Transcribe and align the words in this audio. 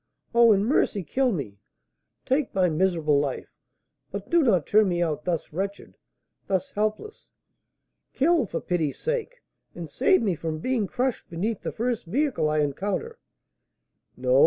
Oh, 0.33 0.51
in 0.51 0.65
mercy 0.65 1.03
kill 1.03 1.31
me! 1.31 1.59
take 2.25 2.55
my 2.55 2.69
miserable 2.69 3.19
life! 3.19 3.53
but 4.09 4.31
do 4.31 4.41
not 4.41 4.65
turn 4.65 4.89
me 4.89 4.99
out 5.03 5.25
thus 5.25 5.53
wretched, 5.53 5.95
thus 6.47 6.71
helpless! 6.71 7.29
Kill, 8.11 8.47
for 8.47 8.59
pity's 8.61 8.97
sake, 8.97 9.43
and 9.75 9.87
save 9.87 10.23
me 10.23 10.33
from 10.33 10.57
being 10.57 10.87
crushed 10.87 11.29
beneath 11.29 11.61
the 11.61 11.71
first 11.71 12.05
vehicle 12.05 12.49
I 12.49 12.61
encounter!" 12.61 13.19
"No! 14.17 14.39